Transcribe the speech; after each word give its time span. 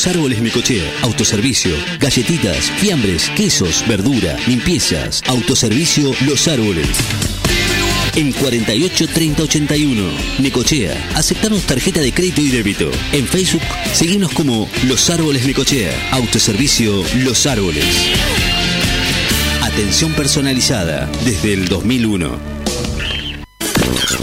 Los 0.00 0.16
árboles 0.16 0.40
Necochea, 0.40 0.90
autoservicio, 1.02 1.76
galletitas, 1.98 2.70
fiambres, 2.78 3.28
quesos, 3.36 3.84
verdura, 3.86 4.34
limpiezas, 4.46 5.22
autoservicio 5.26 6.12
Los 6.24 6.48
Árboles. 6.48 6.88
En 8.16 8.32
48 8.32 9.08
30 9.08 9.42
81, 9.42 10.10
Necochea, 10.38 11.10
aceptamos 11.14 11.64
tarjeta 11.64 12.00
de 12.00 12.14
crédito 12.14 12.40
y 12.40 12.48
débito. 12.48 12.90
En 13.12 13.26
Facebook, 13.26 13.60
seguimos 13.92 14.32
como 14.32 14.70
Los 14.84 15.10
Árboles 15.10 15.44
Necochea, 15.44 15.92
autoservicio 16.12 17.04
Los 17.16 17.44
Árboles. 17.44 17.84
Atención 19.60 20.14
personalizada 20.14 21.10
desde 21.26 21.52
el 21.52 21.68
2001. 21.68 22.59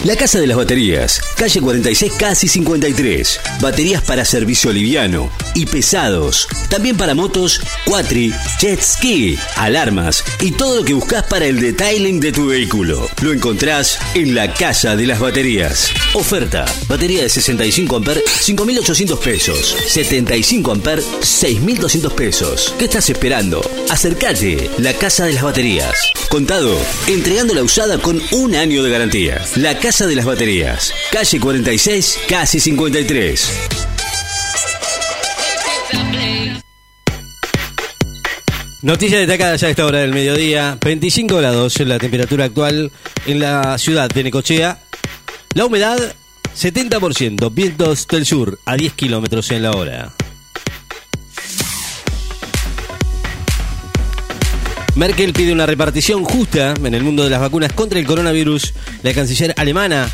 La 0.04 0.16
Casa 0.16 0.40
de 0.40 0.48
las 0.48 0.58
Baterías, 0.58 1.22
calle 1.36 1.60
46, 1.60 2.14
casi 2.18 2.48
53. 2.48 3.40
Baterías 3.60 4.02
para 4.04 4.24
servicio 4.26 4.72
liviano 4.72 5.30
y 5.54 5.66
pesados. 5.66 6.48
También 6.70 6.98
para 6.98 7.16
motos, 7.16 7.62
quatri, 7.86 8.34
jet 8.60 8.82
ski, 8.82 9.38
alarmas 9.56 10.24
y 10.40 10.52
todo 10.52 10.78
lo 10.78 10.86
que 10.86 10.94
buscas 10.94 11.24
para 11.24 11.46
el 11.46 11.60
detailing 11.60 12.20
de 12.20 12.32
tu 12.32 12.48
vehículo. 12.48 13.10
Lo 13.22 13.34
encontrás 13.34 14.00
en 14.14 14.36
la 14.36 14.54
Casa 14.54 14.96
de 14.96 15.08
las 15.08 15.20
Baterías. 15.20 15.92
Oferta: 16.18 16.66
batería 16.90 17.22
de 17.22 17.30
65 17.30 17.96
amper, 17.96 18.24
5.800 18.26 19.20
pesos. 19.20 19.76
75 19.88 20.72
amper, 20.72 21.00
6.200 21.00 22.12
pesos. 22.16 22.74
¿Qué 22.80 22.86
estás 22.86 23.08
esperando? 23.12 23.62
Acércate, 23.88 24.68
la 24.80 24.94
Casa 24.94 25.26
de 25.26 25.34
las 25.34 25.44
Baterías. 25.44 25.94
Contado, 26.30 26.76
entregando 27.08 27.54
la 27.54 27.62
usada 27.62 28.00
con 28.00 28.20
un 28.32 28.56
año 28.56 28.82
de 28.82 28.90
garantía. 28.90 29.46
La 29.58 29.78
Casa 29.78 30.08
de 30.08 30.16
las 30.16 30.26
Baterías, 30.26 30.92
calle 31.12 31.40
46, 31.40 32.18
casi 32.28 32.60
53. 32.60 33.52
Noticia 38.82 39.20
destacada 39.20 39.56
ya 39.56 39.68
a 39.68 39.70
esta 39.70 39.86
hora 39.86 40.00
del 40.00 40.14
mediodía. 40.14 40.80
25 40.84 41.38
grados 41.38 41.80
la 41.82 42.00
temperatura 42.00 42.46
actual 42.46 42.92
en 43.28 43.40
la 43.40 43.78
ciudad 43.78 44.10
de 44.10 44.24
Necochea. 44.24 44.87
La 45.58 45.66
humedad 45.66 45.98
70%. 46.56 47.52
Vientos 47.52 48.08
del 48.08 48.28
sur 48.28 48.60
a 48.64 48.78
10 48.78 48.94
kilómetros 48.94 49.50
en 49.50 49.64
la 49.64 49.72
hora. 49.72 50.14
Merkel 54.94 55.34
pide 55.34 55.52
una 55.52 55.66
repartición 55.66 56.24
justa 56.24 56.76
en 56.76 56.94
el 56.94 57.02
mundo 57.02 57.24
de 57.24 57.32
las 57.32 57.42
vacunas 57.42 57.74
contra 57.74 57.98
el 57.98 58.06
coronavirus. 58.06 58.76
La 59.02 59.16
canciller 59.16 59.56
alemana 59.58 60.08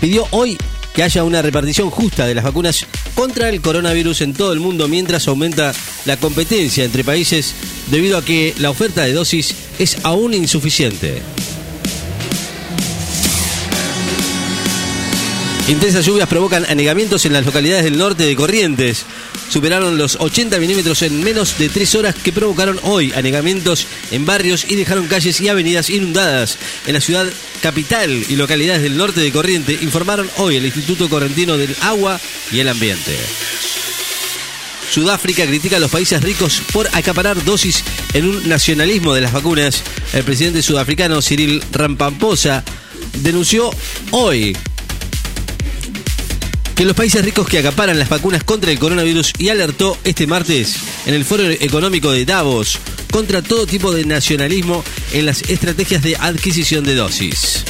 pidió 0.00 0.26
hoy 0.30 0.56
que 0.94 1.02
haya 1.02 1.22
una 1.22 1.42
repartición 1.42 1.90
justa 1.90 2.26
de 2.26 2.34
las 2.34 2.44
vacunas 2.44 2.86
contra 3.14 3.50
el 3.50 3.60
coronavirus 3.60 4.22
en 4.22 4.32
todo 4.32 4.54
el 4.54 4.60
mundo 4.60 4.88
mientras 4.88 5.28
aumenta 5.28 5.74
la 6.06 6.16
competencia 6.16 6.84
entre 6.84 7.04
países 7.04 7.54
debido 7.90 8.16
a 8.16 8.24
que 8.24 8.54
la 8.56 8.70
oferta 8.70 9.02
de 9.02 9.12
dosis 9.12 9.54
es 9.78 9.98
aún 10.02 10.32
insuficiente. 10.32 11.20
Intensas 15.68 16.04
lluvias 16.04 16.28
provocan 16.28 16.66
anegamientos 16.68 17.24
en 17.24 17.32
las 17.32 17.46
localidades 17.46 17.84
del 17.84 17.96
norte 17.96 18.24
de 18.24 18.34
Corrientes. 18.34 19.06
Superaron 19.48 19.96
los 19.96 20.16
80 20.16 20.58
milímetros 20.58 21.02
en 21.02 21.22
menos 21.22 21.56
de 21.56 21.68
3 21.68 21.94
horas 21.94 22.14
que 22.16 22.32
provocaron 22.32 22.80
hoy 22.82 23.12
anegamientos 23.12 23.86
en 24.10 24.26
barrios 24.26 24.66
y 24.68 24.74
dejaron 24.74 25.06
calles 25.06 25.40
y 25.40 25.48
avenidas 25.48 25.88
inundadas. 25.88 26.58
En 26.86 26.94
la 26.94 27.00
ciudad 27.00 27.26
capital 27.62 28.10
y 28.10 28.34
localidades 28.34 28.82
del 28.82 28.96
norte 28.96 29.20
de 29.20 29.30
Corrientes 29.30 29.82
informaron 29.82 30.28
hoy 30.38 30.56
el 30.56 30.66
Instituto 30.66 31.08
Correntino 31.08 31.56
del 31.56 31.76
Agua 31.80 32.20
y 32.50 32.58
el 32.58 32.68
Ambiente. 32.68 33.16
Sudáfrica 34.90 35.46
critica 35.46 35.76
a 35.76 35.80
los 35.80 35.92
países 35.92 36.20
ricos 36.22 36.60
por 36.72 36.88
acaparar 36.92 37.42
dosis 37.44 37.84
en 38.14 38.26
un 38.28 38.48
nacionalismo 38.48 39.14
de 39.14 39.22
las 39.22 39.32
vacunas. 39.32 39.82
El 40.12 40.24
presidente 40.24 40.60
sudafricano 40.60 41.22
Cyril 41.22 41.62
Ramaphosa 41.72 42.64
denunció 43.22 43.70
hoy 44.10 44.56
que 46.82 46.86
los 46.86 46.96
países 46.96 47.24
ricos 47.24 47.48
que 47.48 47.60
acaparan 47.60 47.96
las 47.96 48.08
vacunas 48.08 48.42
contra 48.42 48.72
el 48.72 48.78
coronavirus 48.80 49.34
y 49.38 49.50
alertó 49.50 49.96
este 50.02 50.26
martes 50.26 50.78
en 51.06 51.14
el 51.14 51.24
Foro 51.24 51.44
Económico 51.48 52.10
de 52.10 52.24
Davos 52.24 52.80
contra 53.12 53.40
todo 53.40 53.68
tipo 53.68 53.92
de 53.92 54.04
nacionalismo 54.04 54.82
en 55.12 55.26
las 55.26 55.42
estrategias 55.42 56.02
de 56.02 56.16
adquisición 56.16 56.82
de 56.82 56.96
dosis. 56.96 57.62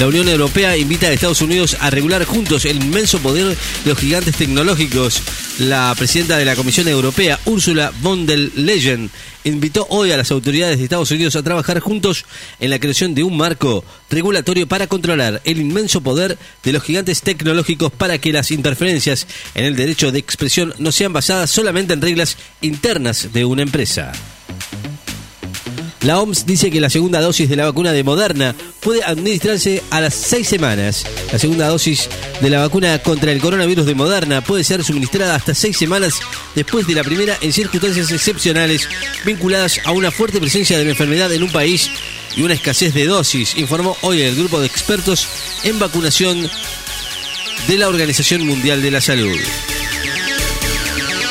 La 0.00 0.08
Unión 0.08 0.28
Europea 0.28 0.76
invita 0.76 1.06
a 1.06 1.12
Estados 1.12 1.42
Unidos 1.42 1.76
a 1.78 1.90
regular 1.90 2.24
juntos 2.24 2.64
el 2.64 2.82
inmenso 2.82 3.20
poder 3.20 3.56
de 3.84 3.90
los 3.90 3.98
gigantes 4.00 4.34
tecnológicos. 4.34 5.22
La 5.58 5.94
presidenta 5.96 6.36
de 6.36 6.44
la 6.44 6.54
Comisión 6.54 6.86
Europea, 6.86 7.40
Ursula 7.46 7.90
von 8.02 8.26
der 8.26 8.38
Leyen, 8.56 9.10
invitó 9.44 9.86
hoy 9.88 10.12
a 10.12 10.18
las 10.18 10.30
autoridades 10.30 10.76
de 10.76 10.84
Estados 10.84 11.10
Unidos 11.10 11.34
a 11.34 11.42
trabajar 11.42 11.80
juntos 11.80 12.26
en 12.60 12.68
la 12.68 12.78
creación 12.78 13.14
de 13.14 13.22
un 13.22 13.38
marco 13.38 13.82
regulatorio 14.10 14.68
para 14.68 14.86
controlar 14.86 15.40
el 15.44 15.58
inmenso 15.58 16.02
poder 16.02 16.36
de 16.62 16.72
los 16.72 16.82
gigantes 16.82 17.22
tecnológicos 17.22 17.90
para 17.90 18.18
que 18.18 18.32
las 18.32 18.50
interferencias 18.50 19.26
en 19.54 19.64
el 19.64 19.76
derecho 19.76 20.12
de 20.12 20.18
expresión 20.18 20.74
no 20.78 20.92
sean 20.92 21.14
basadas 21.14 21.48
solamente 21.48 21.94
en 21.94 22.02
reglas 22.02 22.36
internas 22.60 23.32
de 23.32 23.46
una 23.46 23.62
empresa. 23.62 24.12
La 26.02 26.20
OMS 26.20 26.46
dice 26.46 26.70
que 26.70 26.80
la 26.80 26.90
segunda 26.90 27.20
dosis 27.20 27.48
de 27.48 27.56
la 27.56 27.64
vacuna 27.64 27.92
de 27.92 28.04
Moderna 28.04 28.54
puede 28.80 29.02
administrarse 29.02 29.82
a 29.90 30.00
las 30.00 30.14
seis 30.14 30.46
semanas. 30.46 31.04
La 31.32 31.38
segunda 31.38 31.68
dosis 31.68 32.08
de 32.40 32.50
la 32.50 32.60
vacuna 32.60 32.98
contra 33.00 33.32
el 33.32 33.40
coronavirus 33.40 33.86
de 33.86 33.94
Moderna 33.94 34.40
puede 34.42 34.62
ser 34.62 34.84
suministrada 34.84 35.34
hasta 35.34 35.54
seis 35.54 35.76
semanas 35.76 36.20
después 36.54 36.86
de 36.86 36.94
la 36.94 37.02
primera 37.02 37.36
en 37.40 37.52
circunstancias 37.52 38.12
excepcionales 38.12 38.88
vinculadas 39.24 39.80
a 39.84 39.92
una 39.92 40.10
fuerte 40.10 40.38
presencia 40.38 40.78
de 40.78 40.84
la 40.84 40.90
enfermedad 40.90 41.32
en 41.32 41.42
un 41.42 41.50
país 41.50 41.90
y 42.36 42.42
una 42.42 42.54
escasez 42.54 42.92
de 42.92 43.06
dosis, 43.06 43.56
informó 43.56 43.96
hoy 44.02 44.20
el 44.20 44.36
grupo 44.36 44.60
de 44.60 44.66
expertos 44.66 45.26
en 45.64 45.78
vacunación 45.78 46.48
de 47.66 47.78
la 47.78 47.88
Organización 47.88 48.46
Mundial 48.46 48.82
de 48.82 48.90
la 48.90 49.00
Salud. 49.00 49.36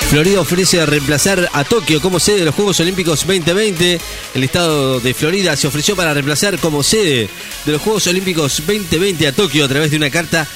Florida 0.10 0.40
ofrece 0.40 0.86
reemplazar 0.86 1.50
a 1.52 1.64
Tokio 1.64 2.00
como 2.00 2.20
sede 2.20 2.40
de 2.40 2.46
los 2.46 2.56
Juegos 2.56 2.80
Olímpicos 2.80 3.26
2020. 3.26 4.00
El 4.36 4.44
estado 4.44 5.00
de 5.00 5.14
Florida 5.14 5.56
se 5.56 5.68
ofreció 5.68 5.96
para 5.96 6.14
reemplazar 6.14 6.60
como 6.60 6.84
sede 6.84 7.28
de 7.66 7.72
los 7.72 7.82
Juegos 7.82 8.06
Olímpicos 8.08 8.62
2020 8.66 9.28
a 9.28 9.32
Tokio 9.32 9.66
a 9.66 9.68
través 9.68 9.92
de 9.92 9.98
una 9.98 10.12
carta 10.12 10.48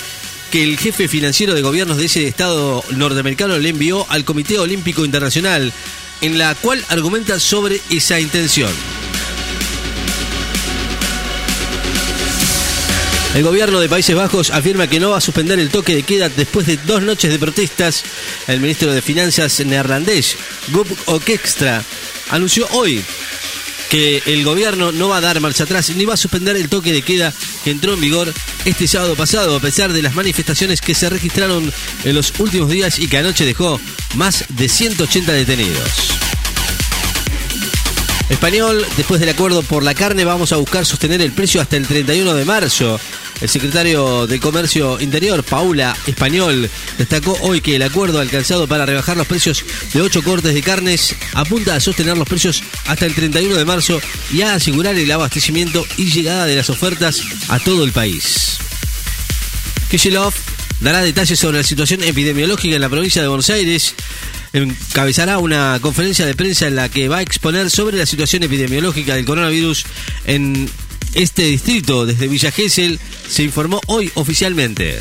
que 0.51 0.63
el 0.63 0.77
jefe 0.77 1.07
financiero 1.07 1.53
de 1.53 1.61
gobiernos 1.61 1.97
de 1.97 2.05
ese 2.05 2.27
estado 2.27 2.83
norteamericano 2.91 3.57
le 3.57 3.69
envió 3.69 4.05
al 4.09 4.23
Comité 4.23 4.59
Olímpico 4.59 5.03
Internacional, 5.03 5.73
en 6.21 6.37
la 6.37 6.55
cual 6.55 6.83
argumenta 6.89 7.39
sobre 7.39 7.81
esa 7.89 8.19
intención. 8.19 8.71
El 13.39 13.45
gobierno 13.45 13.79
de 13.79 13.87
Países 13.87 14.17
Bajos 14.17 14.49
afirma 14.49 14.87
que 14.87 14.99
no 14.99 15.11
va 15.11 15.19
a 15.19 15.21
suspender 15.21 15.59
el 15.59 15.69
toque 15.69 15.95
de 15.95 16.03
queda 16.03 16.27
después 16.27 16.67
de 16.67 16.75
dos 16.75 17.01
noches 17.01 17.31
de 17.31 17.39
protestas. 17.39 18.03
El 18.47 18.59
ministro 18.59 18.91
de 18.91 19.01
Finanzas 19.01 19.65
neerlandés, 19.65 20.35
Gup 20.73 20.89
Okekstra, 21.05 21.81
anunció 22.31 22.67
hoy 22.73 23.01
que 23.89 24.21
el 24.25 24.43
gobierno 24.43 24.91
no 24.91 25.07
va 25.07 25.17
a 25.17 25.21
dar 25.21 25.39
marcha 25.39 25.63
atrás 25.63 25.89
ni 25.91 26.03
va 26.03 26.15
a 26.15 26.17
suspender 26.17 26.57
el 26.57 26.67
toque 26.67 26.91
de 26.91 27.01
queda 27.01 27.33
que 27.63 27.71
entró 27.71 27.93
en 27.93 28.01
vigor 28.01 28.33
este 28.65 28.89
sábado 28.89 29.15
pasado, 29.15 29.55
a 29.55 29.61
pesar 29.61 29.93
de 29.93 30.01
las 30.01 30.15
manifestaciones 30.15 30.81
que 30.81 30.93
se 30.93 31.09
registraron 31.09 31.71
en 32.03 32.15
los 32.15 32.33
últimos 32.39 32.69
días 32.69 32.99
y 32.99 33.07
que 33.07 33.19
anoche 33.19 33.45
dejó 33.45 33.79
más 34.15 34.43
de 34.49 34.67
180 34.67 35.31
detenidos. 35.31 36.19
Español, 38.29 38.85
después 38.95 39.19
del 39.19 39.29
acuerdo 39.29 39.63
por 39.63 39.83
la 39.83 39.95
carne, 39.95 40.23
vamos 40.23 40.51
a 40.51 40.57
buscar 40.57 40.85
sostener 40.85 41.21
el 41.21 41.31
precio 41.31 41.61
hasta 41.61 41.77
el 41.77 41.87
31 41.87 42.35
de 42.35 42.45
marzo. 42.45 42.99
El 43.41 43.47
secretario 43.49 44.27
de 44.27 44.39
Comercio 44.39 44.99
Interior, 44.99 45.43
Paula 45.43 45.95
Español, 46.07 46.69
destacó 46.97 47.37
hoy 47.41 47.61
que 47.61 47.75
el 47.75 47.83
acuerdo 47.83 48.19
alcanzado 48.19 48.67
para 48.67 48.85
rebajar 48.85 49.15
los 49.15 49.27
precios 49.27 49.63
de 49.93 50.01
ocho 50.01 50.21
cortes 50.23 50.53
de 50.53 50.61
carnes 50.61 51.15
apunta 51.33 51.75
a 51.75 51.79
sostener 51.79 52.17
los 52.17 52.27
precios 52.27 52.63
hasta 52.85 53.05
el 53.05 53.15
31 53.15 53.55
de 53.55 53.65
marzo 53.65 54.01
y 54.31 54.41
a 54.41 54.55
asegurar 54.55 54.95
el 54.95 55.11
abastecimiento 55.11 55.85
y 55.97 56.11
llegada 56.11 56.45
de 56.45 56.57
las 56.57 56.69
ofertas 56.69 57.21
a 57.47 57.59
todo 57.59 57.85
el 57.85 57.93
país. 57.93 58.57
Kishilov 59.89 60.33
dará 60.81 61.01
detalles 61.01 61.39
sobre 61.39 61.57
la 61.57 61.63
situación 61.63 62.03
epidemiológica 62.03 62.75
en 62.75 62.81
la 62.81 62.89
provincia 62.89 63.21
de 63.21 63.27
Buenos 63.27 63.49
Aires 63.49 63.95
encabezará 64.53 65.37
una 65.37 65.79
conferencia 65.81 66.25
de 66.25 66.35
prensa 66.35 66.67
en 66.67 66.75
la 66.75 66.89
que 66.89 67.07
va 67.07 67.17
a 67.17 67.21
exponer 67.21 67.69
sobre 67.69 67.97
la 67.97 68.05
situación 68.05 68.43
epidemiológica 68.43 69.15
del 69.15 69.25
coronavirus 69.25 69.85
en 70.25 70.69
este 71.13 71.43
distrito. 71.43 72.05
Desde 72.05 72.27
Villa 72.27 72.51
Gesell 72.51 72.99
se 73.27 73.43
informó 73.43 73.81
hoy 73.87 74.11
oficialmente. 74.15 74.99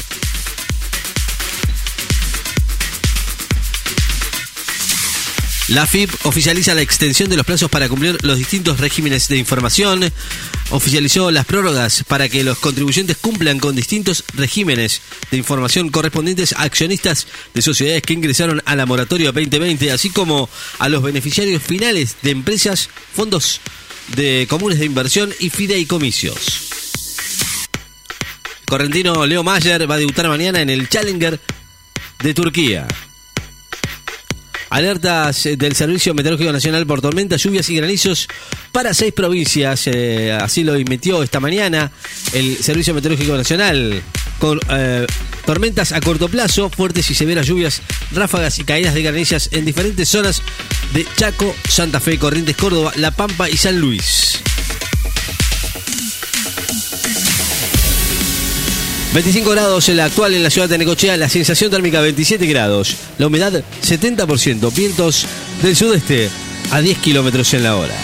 La 5.69 5.87
FIP 5.87 6.10
oficializa 6.25 6.75
la 6.75 6.81
extensión 6.81 7.28
de 7.28 7.37
los 7.37 7.44
plazos 7.44 7.70
para 7.70 7.90
cumplir 7.90 8.16
los 8.22 8.38
distintos 8.38 8.81
regímenes 8.81 9.28
de 9.28 9.37
información. 9.37 10.10
Oficializó 10.70 11.31
las 11.31 11.44
prórrogas 11.44 12.05
para 12.08 12.31
que 12.31 12.43
los 12.43 12.58
contribuyentes 12.58 13.19
cumplan 13.19 13.58
con 13.58 13.76
distintos 13.76 14.25
regímenes 14.32 15.02
de 15.31 15.37
información 15.37 15.90
correspondientes 15.90 16.55
a 16.55 16.62
accionistas 16.62 17.26
de 17.52 17.60
sociedades 17.60 18.02
que 18.02 18.14
ingresaron 18.14 18.62
a 18.64 18.76
la 18.76 18.87
moratoria 18.87 19.31
2020, 19.31 19.93
así 19.93 20.08
como 20.08 20.49
a 20.78 20.88
los 20.88 21.02
beneficiarios 21.02 21.62
finales 21.62 22.16
de 22.22 22.31
empresas, 22.31 22.88
fondos 23.14 23.60
de 24.14 24.46
comunes 24.49 24.78
de 24.78 24.87
inversión 24.87 25.32
y 25.40 25.50
fideicomisos. 25.50 26.69
Correntino 28.66 29.26
Leo 29.26 29.43
Mayer 29.43 29.90
va 29.90 29.94
a 29.94 29.99
debutar 29.99 30.28
mañana 30.28 30.60
en 30.60 30.70
el 30.70 30.88
Challenger 30.88 31.40
de 32.22 32.34
Turquía. 32.34 32.87
Alertas 34.70 35.46
eh, 35.46 35.56
del 35.56 35.75
Servicio 35.75 36.12
Meteorológico 36.12 36.52
Nacional 36.52 36.87
por 36.87 37.00
tormentas, 37.00 37.43
lluvias 37.43 37.70
y 37.70 37.76
granizos 37.76 38.28
para 38.70 38.93
seis 38.93 39.14
provincias. 39.14 39.87
Eh, 39.87 40.32
así 40.32 40.64
lo 40.64 40.75
emitió 40.75 41.22
esta 41.22 41.40
mañana 41.40 41.90
el 42.34 42.56
Servicio 42.58 42.93
Meteorológico 42.94 43.37
Nacional. 43.37 44.02
Con 44.38 44.60
eh, 44.70 45.06
tormentas 45.46 45.93
a 45.93 46.00
corto 46.00 46.28
plazo, 46.28 46.69
fuertes 46.69 47.10
y 47.10 47.14
severas 47.14 47.46
lluvias, 47.46 47.81
ráfagas 48.12 48.58
y 48.58 48.64
caídas 48.64 48.94
de 48.94 49.02
granizas 49.02 49.49
en 49.52 49.64
diferentes 49.64 50.08
zonas 50.08 50.43
de 50.93 51.06
Chaco, 51.17 51.55
Santa 51.69 52.00
Fe, 52.00 52.19
Corrientes, 52.19 52.56
Córdoba, 52.56 52.93
La 52.96 53.11
Pampa 53.11 53.49
y 53.49 53.56
San 53.56 53.79
Luis. 53.79 54.40
25 59.14 59.50
grados 59.50 59.88
en 59.88 59.96
la 59.96 60.05
actual 60.05 60.35
en 60.35 60.43
la 60.43 60.50
ciudad 60.50 60.69
de 60.69 60.79
Necochea, 60.79 61.17
la 61.17 61.29
sensación 61.29 61.70
térmica 61.70 62.00
27 62.00 62.46
grados, 62.46 62.94
la 63.19 63.26
humedad 63.26 63.64
70%, 63.82 64.73
vientos 64.75 65.26
del 65.62 65.75
sudeste 65.75 66.29
a 66.70 66.81
10 66.81 66.99
kilómetros 66.99 67.52
en 67.55 67.62
la 67.62 67.76
hora. 67.76 67.94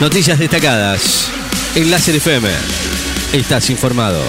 Noticias 0.00 0.38
destacadas 0.38 1.26
en 1.74 1.90
Láser 1.90 2.16
FM. 2.16 2.48
Estás 3.32 3.68
informado. 3.70 4.22